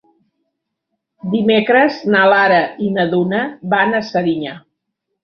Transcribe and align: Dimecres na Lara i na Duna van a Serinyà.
Dimecres 1.33 1.99
na 2.15 2.23
Lara 2.31 2.57
i 2.87 2.89
na 2.97 3.05
Duna 3.13 3.43
van 3.75 3.95
a 3.99 4.01
Serinyà. 4.09 4.57